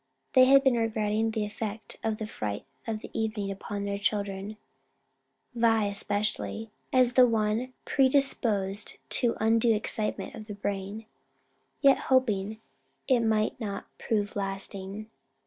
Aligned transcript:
They 0.33 0.45
had 0.45 0.63
been 0.63 0.77
regretting 0.79 1.29
the 1.29 1.45
effect 1.45 1.97
of 2.03 2.17
the 2.17 2.25
fright 2.25 2.65
of 2.87 3.01
the 3.01 3.11
evening 3.13 3.51
upon 3.51 3.83
their 3.85 3.99
children 3.99 4.57
Vi 5.53 5.85
especially 5.85 6.71
as 6.91 7.13
the 7.13 7.27
one 7.27 7.73
predisposed 7.85 8.97
to 9.09 9.37
undue 9.39 9.75
excitement 9.75 10.33
of 10.33 10.47
the 10.47 10.55
brain 10.55 11.05
yet 11.81 11.99
hoping 12.09 12.59
it 13.07 13.19
might 13.19 13.59
not 13.59 13.85
prove 13.99 14.35
lasting. 14.35 15.07